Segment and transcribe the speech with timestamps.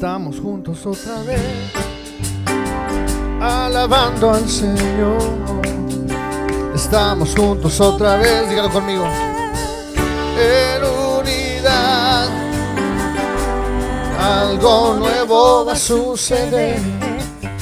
[0.00, 1.42] Estamos juntos otra vez,
[3.38, 5.18] alabando al Señor.
[6.74, 9.04] Estamos juntos otra vez, dígalo conmigo.
[10.38, 10.84] En
[11.18, 12.30] unidad,
[14.18, 16.80] algo nuevo va a suceder.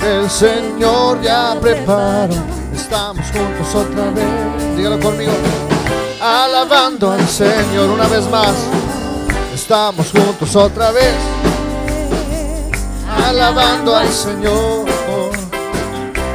[0.06, 2.34] El Señor ya preparó.
[2.72, 5.32] Estamos juntos otra vez, dígalo conmigo.
[6.22, 8.54] Alabando al Señor una vez más.
[9.52, 11.16] Estamos juntos otra vez
[13.26, 14.86] alabando al Señor.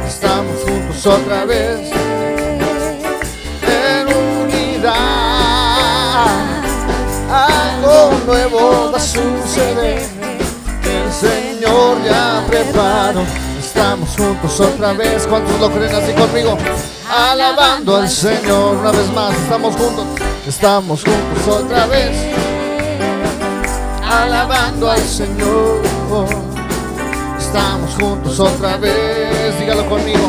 [0.06, 1.90] Estamos juntos otra vez
[3.62, 4.94] en unidad.
[7.30, 10.02] Algo nuevo va a suceder.
[10.82, 13.22] El Señor ya preparó.
[13.58, 15.26] Estamos juntos otra vez.
[15.26, 16.56] ¿Cuántos lo creen así conmigo?
[17.10, 19.34] Alabando al Señor una vez más.
[19.34, 20.06] Estamos juntos.
[20.46, 22.16] Estamos juntos otra vez.
[24.02, 25.82] Alabando al Señor
[27.54, 30.28] estamos juntos otra vez, dígalo conmigo,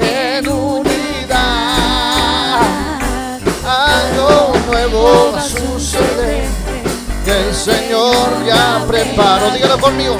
[0.00, 1.36] en unidad.
[3.62, 6.44] Algo nuevo va a suceder,
[7.26, 10.16] que el Señor ya preparó, dígalo conmigo.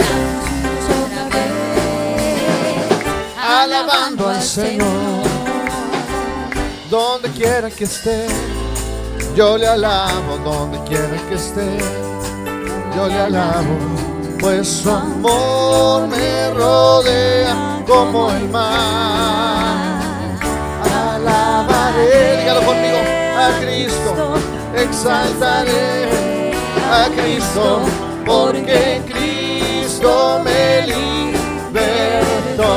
[3.42, 5.22] Alabando al Señor,
[6.90, 8.26] donde quiera que esté,
[9.34, 11.78] yo le alabo, donde quiera que esté,
[12.94, 14.05] yo le alabo
[14.46, 20.38] pues su amor me rodea como el mar.
[20.84, 22.98] Alabaré, dígalo conmigo,
[23.36, 24.36] a Cristo,
[24.72, 26.52] exaltaré
[26.92, 27.80] a Cristo,
[28.24, 32.68] porque Cristo me libertó.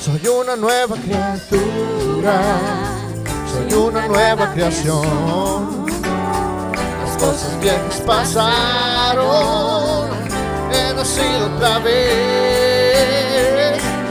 [0.00, 2.40] Soy una nueva criatura,
[3.52, 5.82] soy una nueva creación
[7.22, 9.71] cosas viejas pasaron,
[11.18, 13.02] he nacido otra vez,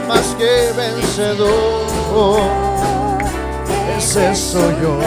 [0.06, 2.40] más que vencedor,
[3.96, 4.98] ese soy yo,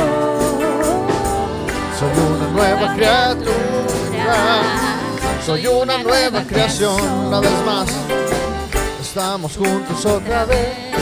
[2.00, 4.62] soy una nueva criatura,
[5.46, 7.88] soy una nueva creación, una vez más,
[9.02, 10.94] estamos juntos otra vez,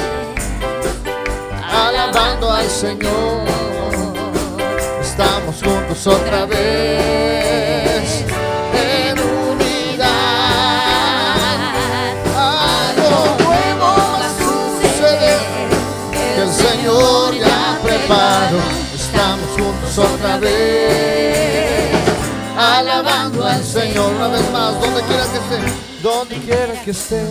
[1.72, 3.44] alabando al Señor.
[5.02, 7.33] Estamos juntos otra vez
[19.96, 21.92] Otra vez,
[22.58, 25.60] alabando al Señor una vez más, donde quiera que esté,
[26.02, 27.24] donde quiera que esté.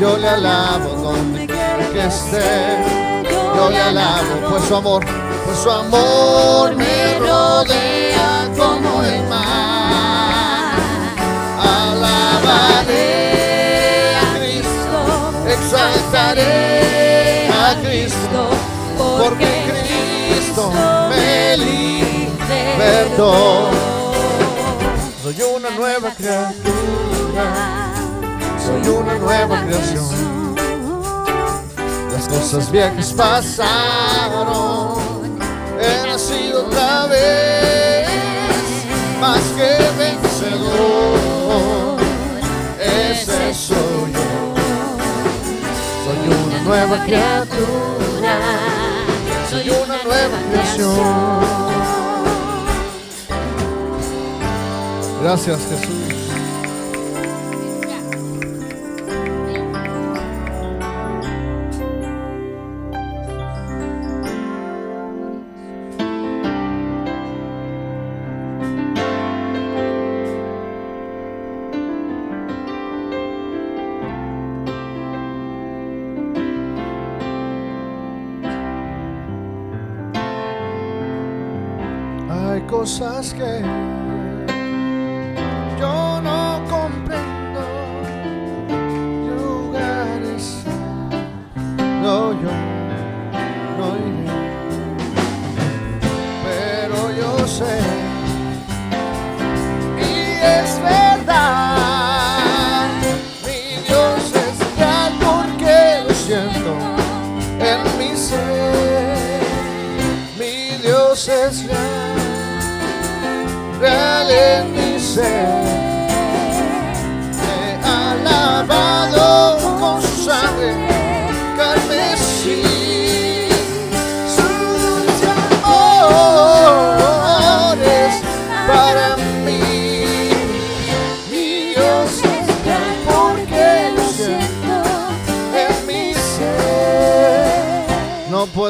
[0.00, 3.24] Yo le alabo donde quiera que esté.
[3.56, 5.04] Yo le alabo, pues su amor
[5.50, 8.09] pues su amor me rodea
[25.22, 27.92] Soy una nueva criatura,
[28.64, 30.54] soy una nueva creación.
[32.12, 35.10] Las cosas viejas pasaron
[35.80, 38.08] he nacido otra vez,
[39.20, 41.98] más que vencedor.
[42.80, 44.54] Ese soy yo.
[46.04, 48.34] Soy una nueva criatura,
[49.48, 51.59] soy una nueva creación.
[55.20, 56.19] Gracias Jesús.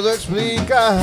[0.01, 0.99] puedo explicar.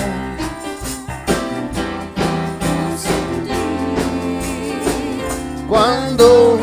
[5.70, 6.57] Cuando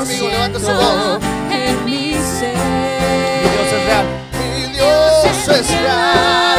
[0.00, 1.22] conmigo, levanta su voz.
[1.50, 2.54] En mi ser.
[2.56, 4.06] Mi Dios es real.
[4.38, 6.49] Mi Dios es real.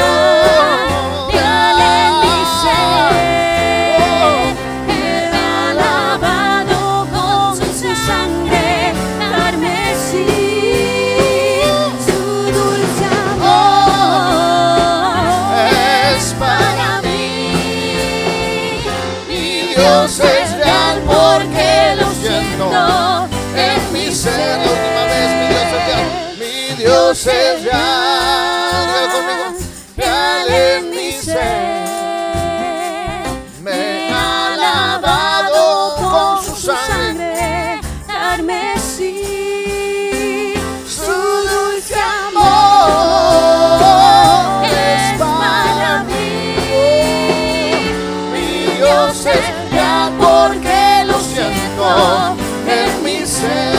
[52.67, 53.71] en mi ser.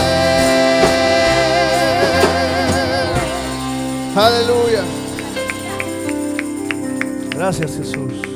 [4.16, 4.84] Aleluya.
[7.34, 8.31] Gracias Jesús.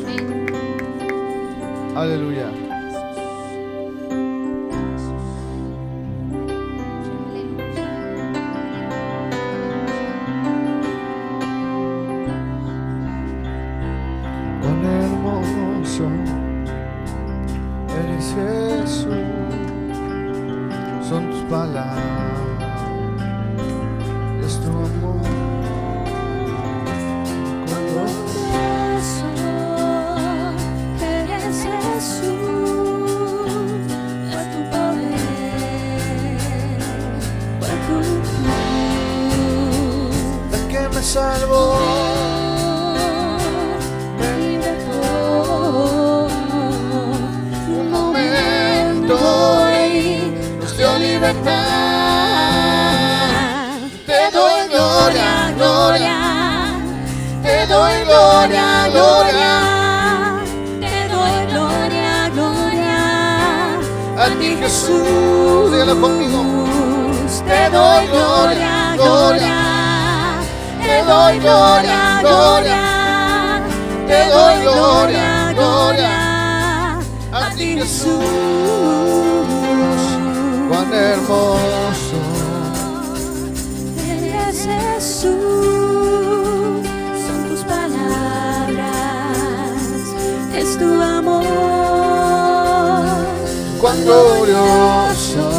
[90.56, 91.44] Es tu amor.
[93.80, 95.55] Cuán glorioso.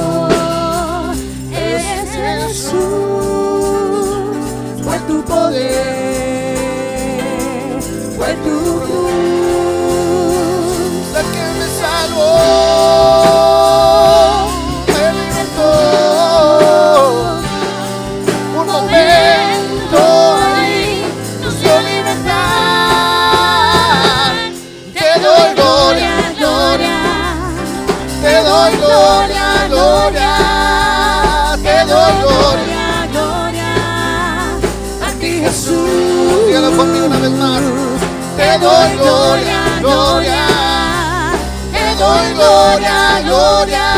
[42.68, 43.97] Gloria, gloria.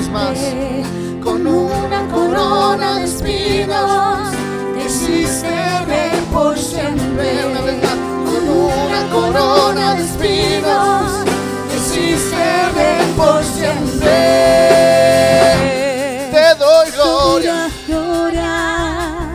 [0.00, 0.38] Vez más.
[1.22, 4.32] con una corona de espinos.
[4.82, 7.98] Existiré por siempre Una vez más.
[8.30, 11.24] con una corona de espinos.
[11.74, 14.16] Existiré por siempre.
[16.32, 17.68] Te doy gloria.
[17.86, 19.28] gloria.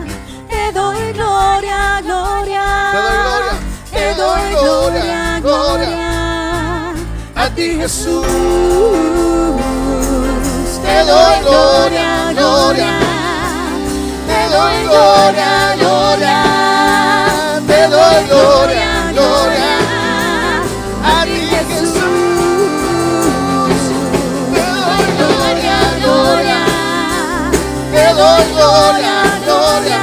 [0.48, 2.66] Te doy gloria, gloria.
[2.92, 3.56] Te doy gloria.
[3.92, 6.94] Te doy gloria, gloria.
[7.36, 9.15] A ti Jesús.
[11.06, 12.98] Doy gloria, gloria.
[14.26, 16.42] Te doy gloria, gloria.
[17.66, 19.72] Te doy gloria, gloria.
[21.04, 21.92] A ti Jesús.
[24.52, 26.60] Te doy gloria, gloria.
[27.92, 30.02] Te doy gloria, gloria.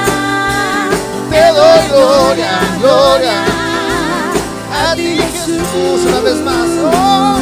[1.30, 3.40] Te doy gloria, gloria.
[4.72, 6.06] A ti Jesús.
[6.08, 6.70] Una vez más.
[6.86, 7.38] Oh,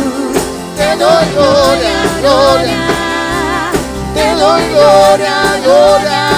[0.75, 3.00] te doy gloria, gloria.
[4.31, 6.29] Te doy gloria, gloria.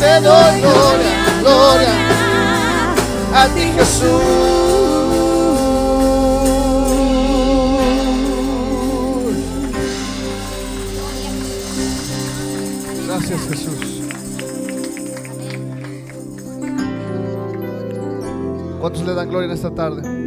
[0.00, 1.94] Te doy gloria, gloria.
[3.32, 4.22] A ti Jesús.
[13.06, 14.00] Gracias Jesús.
[18.80, 20.23] ¿Cuántos le dan gloria en esta tarde?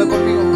[0.00, 0.49] Dígalo conmigo.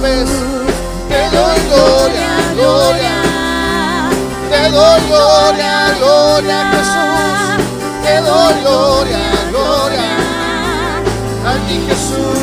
[0.00, 3.16] Te doy gloria, gloria.
[4.48, 7.66] Te doy gloria, gloria Jesús.
[8.02, 10.16] Te doy gloria, gloria.
[11.44, 12.38] A ti Jesús.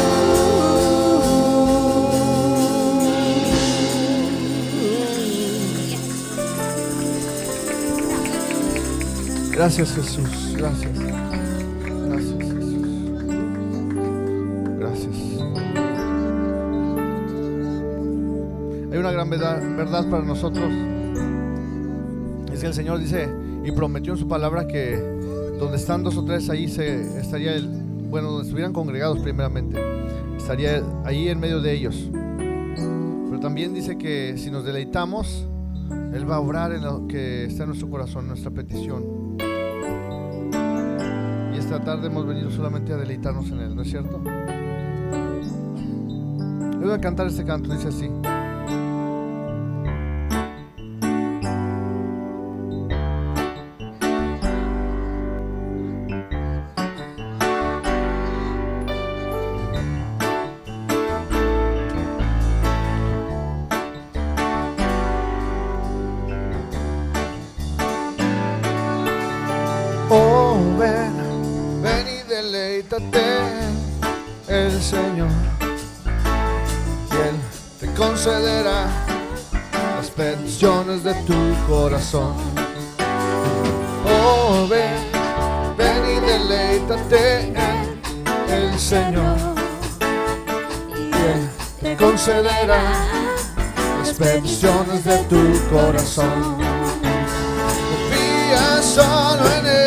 [9.51, 10.53] Gracias Jesús.
[10.55, 10.96] Gracias
[19.29, 20.71] verdad para nosotros.
[22.51, 23.29] Es que el Señor dice
[23.63, 24.97] y prometió en su palabra que
[25.59, 27.67] donde están dos o tres ahí se estaría el,
[28.09, 29.79] bueno, donde estuvieran congregados primeramente,
[30.37, 32.09] estaría ahí en medio de ellos.
[32.11, 35.47] Pero también dice que si nos deleitamos,
[36.13, 39.37] Él va a obrar en lo que está en nuestro corazón, nuestra petición.
[41.53, 44.21] Y esta tarde hemos venido solamente a deleitarnos en Él, ¿no es cierto?
[46.73, 48.09] Yo voy a cantar este canto, dice así.
[77.97, 78.85] Concederá
[79.97, 81.33] las peticiones de tu
[81.67, 82.35] corazón.
[84.05, 84.95] Oh, ven,
[85.75, 87.55] ven y deleítate en
[88.53, 89.37] el Señor.
[90.95, 92.83] Y te concederá
[93.99, 96.57] las peticiones de tu corazón.
[98.09, 99.86] Confía solo en Él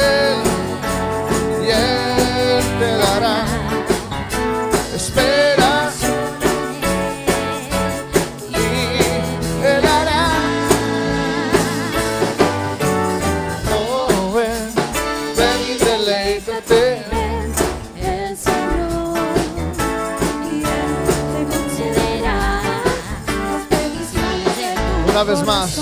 [25.21, 25.77] Una vez más.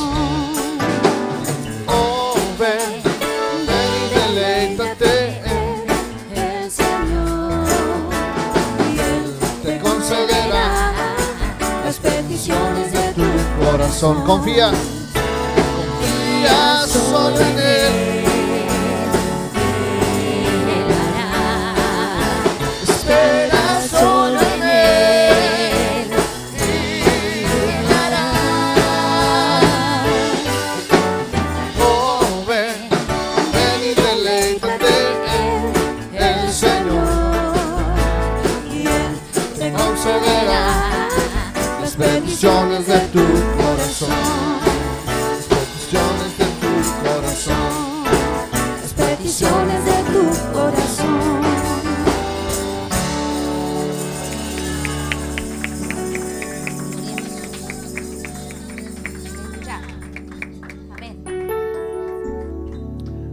[1.87, 3.03] Oh, ven,
[3.63, 5.41] y deleítate.
[6.35, 7.63] El Señor
[8.91, 8.97] y
[9.65, 10.93] Te concederá
[11.85, 13.23] las peticiones de tu
[13.65, 14.25] corazón.
[14.25, 17.68] Confía, confía solo en.
[42.41, 44.11] De tu corazón.
[45.35, 46.71] Las peticiones de tu
[47.03, 48.05] corazón.
[48.81, 50.23] las peticiones de tu
[50.53, 51.19] corazón.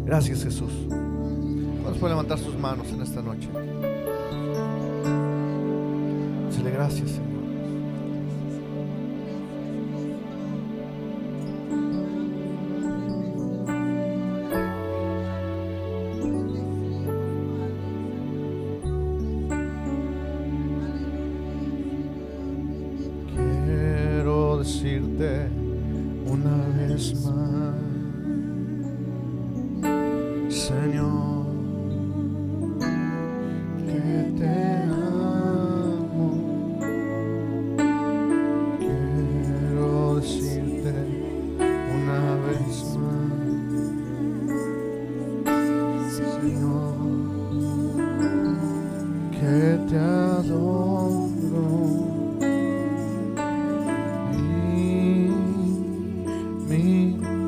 [0.06, 0.74] Gracias Jesús.
[0.90, 3.50] ¿Cuántos pueden levantar sus manos en esta noche?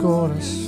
[0.01, 0.66] Corazón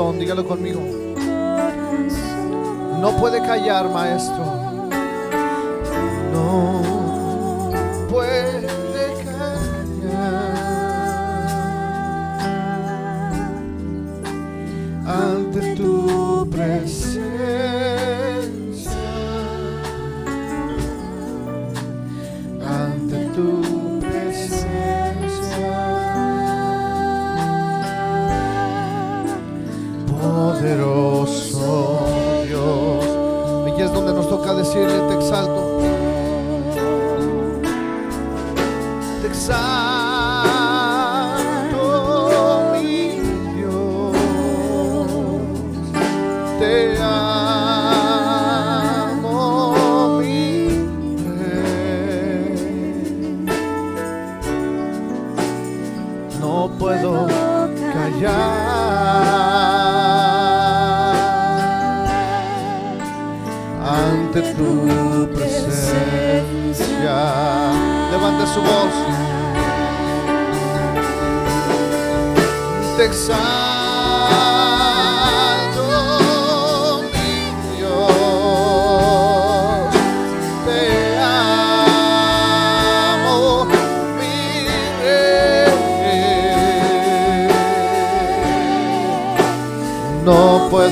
[0.00, 0.18] corazón.
[0.18, 0.59] Mi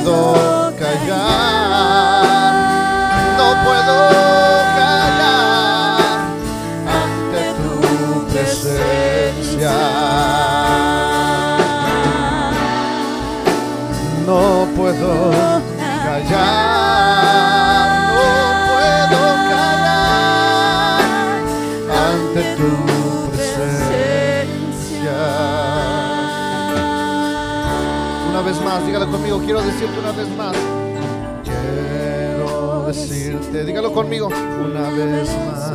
[0.05, 2.55] puedo callar,
[3.37, 3.97] no puedo
[4.77, 6.01] callar
[6.87, 7.73] ante tu
[8.33, 9.75] presencia.
[14.27, 14.43] No
[14.77, 15.13] puedo
[16.05, 17.08] callar.
[28.87, 30.57] dígalo conmigo, quiero decirte una vez más.
[31.45, 35.73] Quiero decirte, dígalo conmigo, una vez más.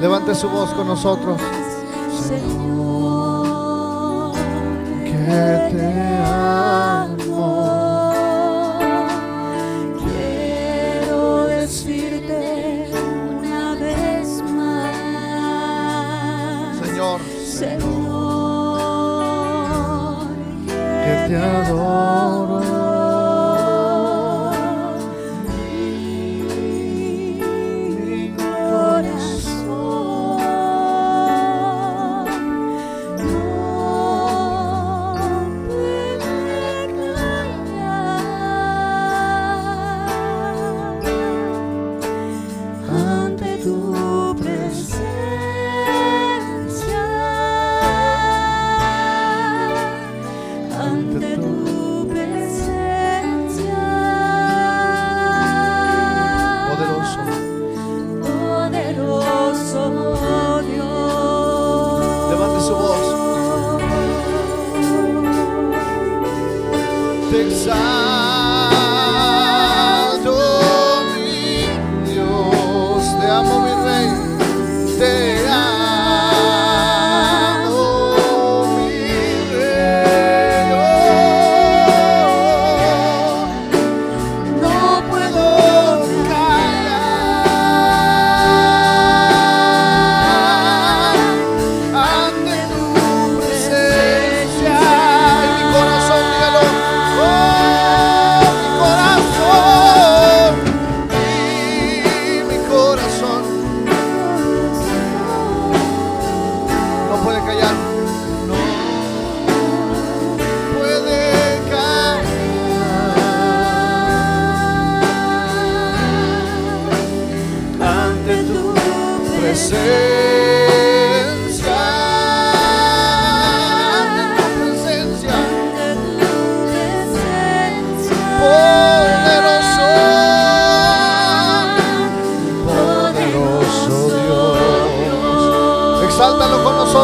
[0.00, 1.40] Levante su voz con nosotros.
[2.28, 3.52] Señor,
[5.04, 6.95] que te amo.
[21.28, 22.65] 새벽 오르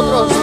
[0.02, 0.41] вопрос.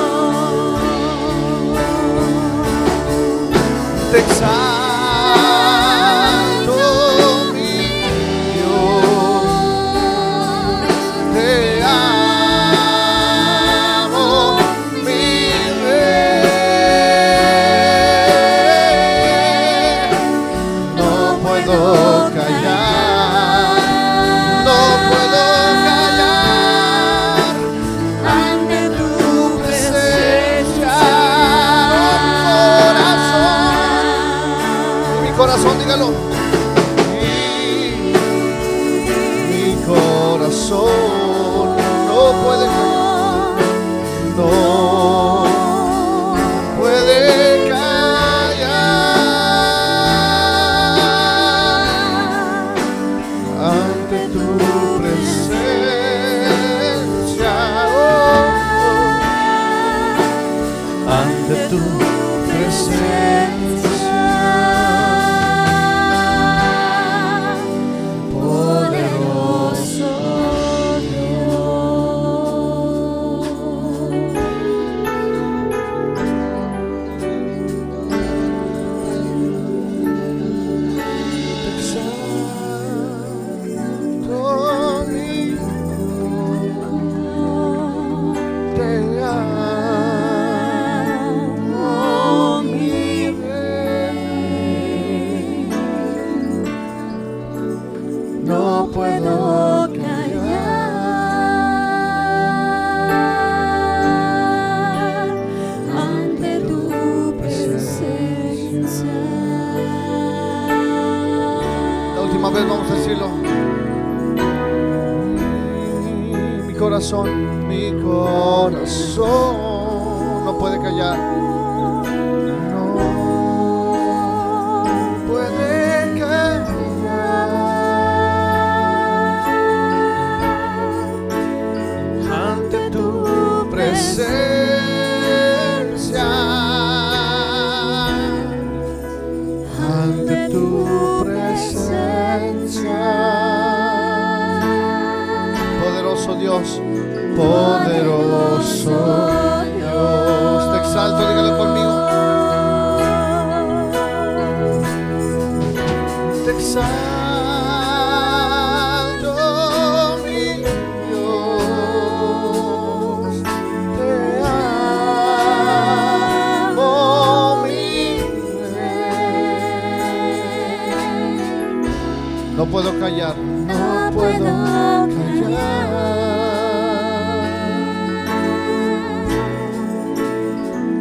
[172.60, 173.38] No puedo callar.
[173.38, 175.70] No puedo callar.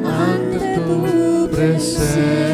[0.07, 2.48] Ante tu presencia.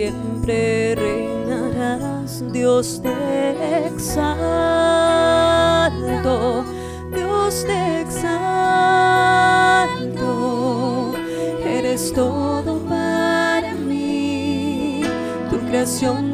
[0.00, 4.24] siempre reinarás, Dios te exalto,
[7.14, 8.32] Dios te exalto,
[11.62, 15.02] eres todo para mí,
[15.50, 16.29] tu creación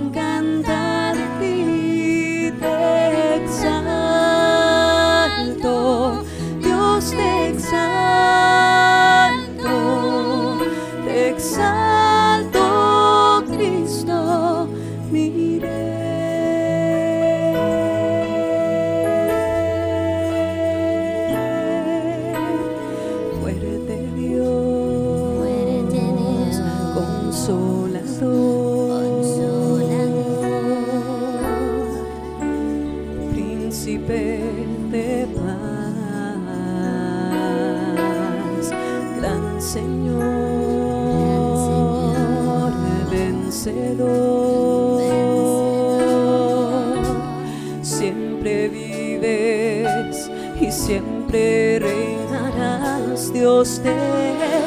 [53.56, 53.96] Dios te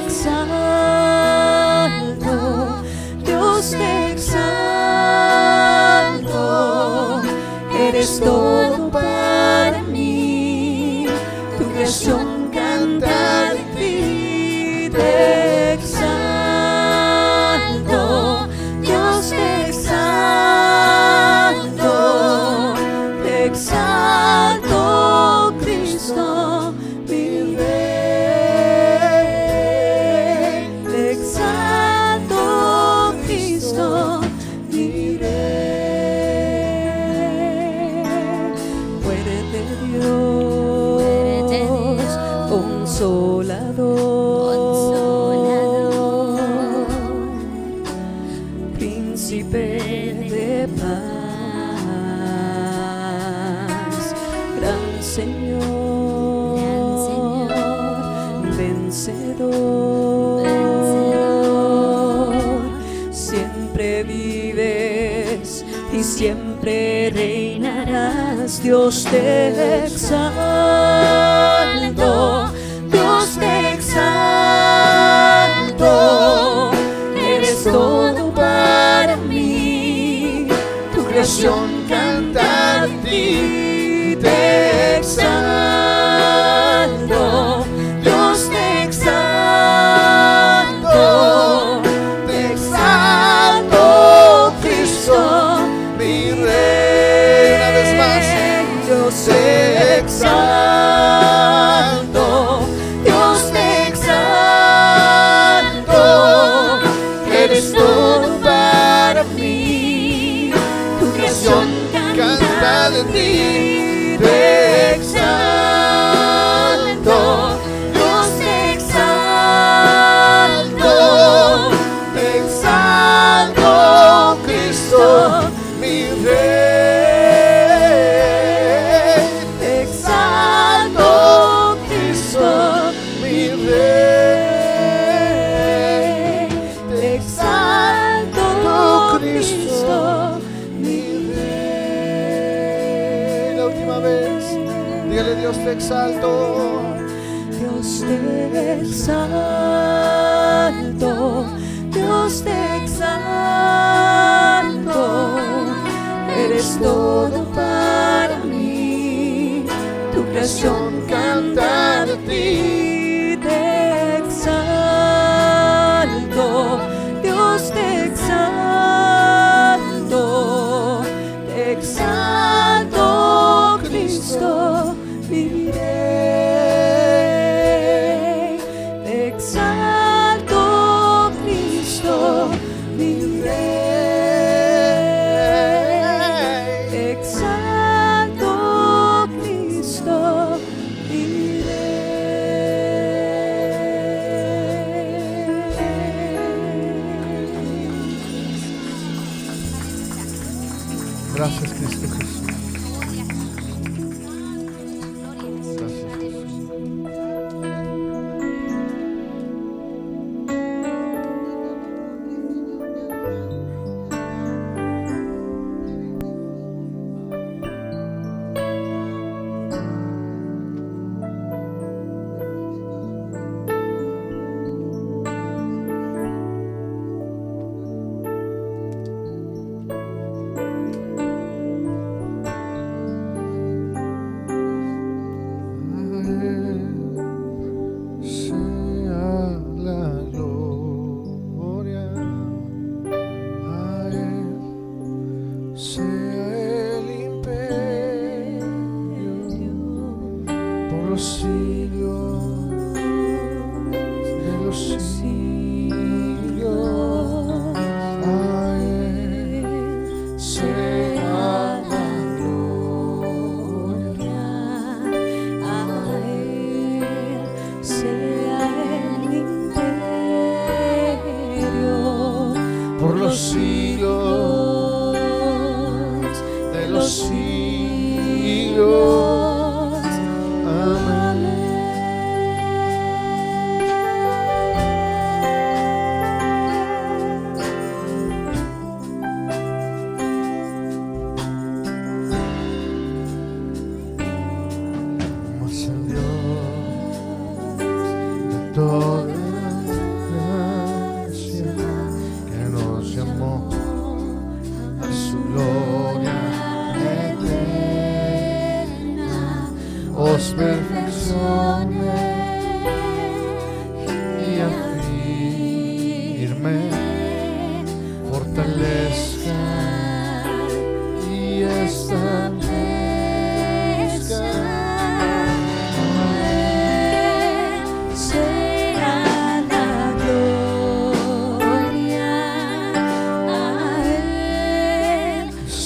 [0.04, 0.48] exalto,
[3.24, 4.42] Dios te exalto,
[7.72, 9.19] eres todo Padre.
[68.62, 70.29] Dios te exalto,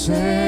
[0.08, 0.43] Él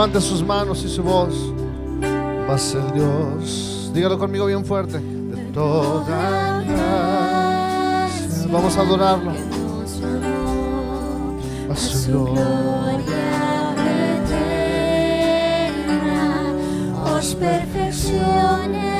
[0.00, 1.34] Levante sus manos y su voz.
[2.48, 4.98] Mas el Dios, dígalo conmigo bien fuerte.
[4.98, 8.46] De toda gracia.
[8.50, 9.32] Vamos a adorarlo.
[11.68, 12.38] Mas el Dios.
[17.38, 18.99] perfecciones.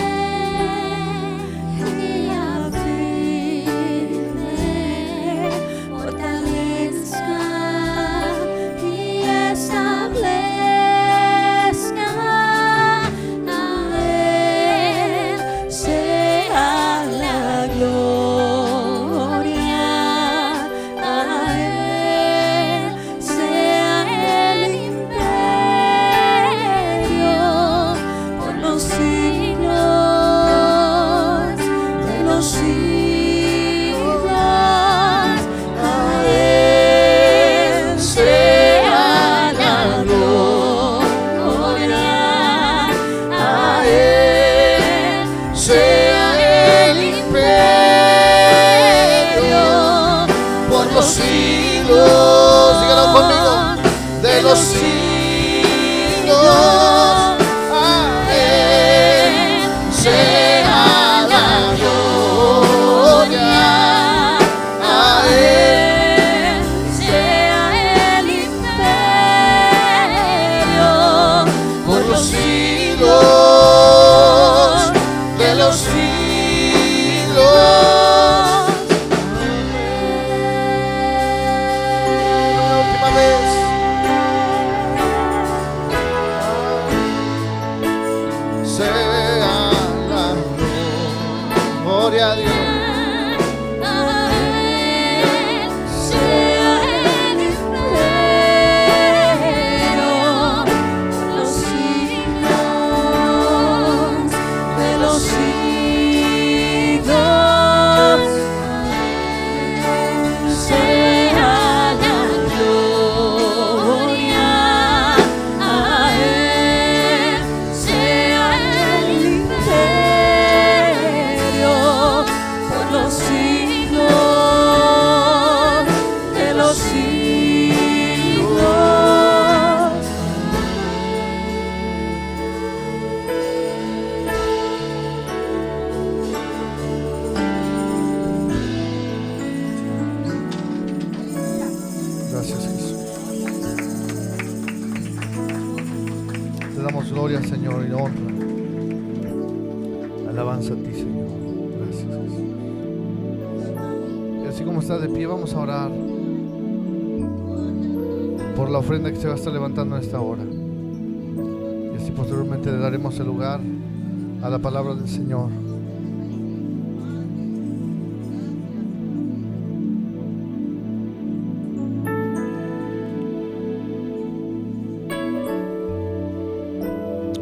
[165.10, 165.50] Señor.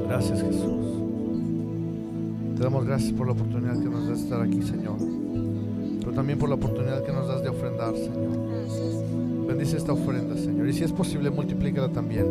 [0.08, 0.64] Gracias Jesús.
[2.56, 4.96] Te damos gracias por la oportunidad que nos das de estar aquí, Señor.
[6.00, 9.46] Pero también por la oportunidad que nos das de ofrendar, Señor.
[9.46, 10.66] Bendice esta ofrenda, Señor.
[10.68, 12.26] Y si es posible, multiplícala también.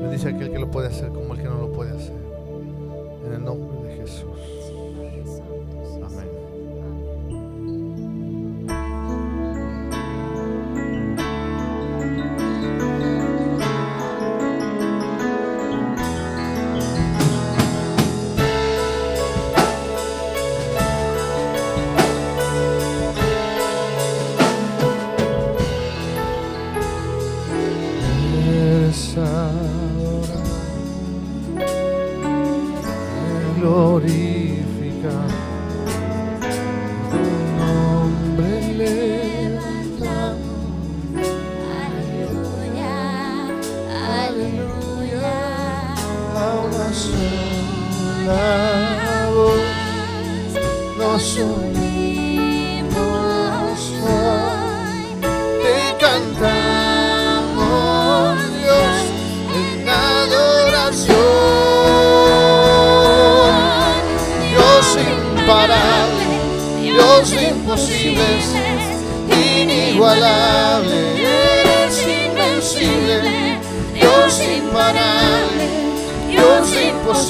[0.00, 2.14] Bendice a aquel que lo puede hacer como el que no lo puede hacer.
[3.26, 3.75] En el nombre
[4.06, 4.55] Jesús.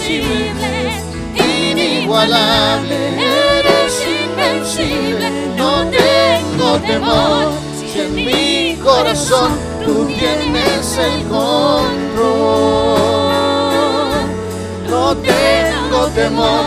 [0.08, 0.92] Imposible,
[1.34, 2.96] inigualable,
[3.58, 9.52] eres invencible, no tengo temor, si en mi corazón
[9.84, 12.56] tú tienes el control.
[14.88, 16.64] No tengo temor,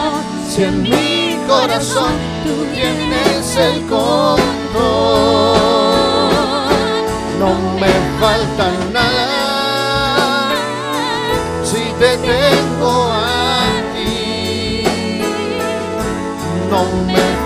[0.49, 2.13] si en mi corazón
[2.43, 4.29] tú tienes el control.
[7.39, 9.49] No me falta nada
[11.63, 13.18] si te tengo
[16.69, 17.38] No me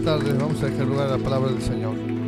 [0.00, 0.24] Gracias.
[0.24, 0.38] Dios bendiga esta tarde.
[0.38, 2.19] Vamos a dejar lugar a la palabra del Señor.